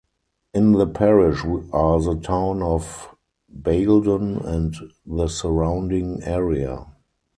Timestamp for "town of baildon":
2.15-4.43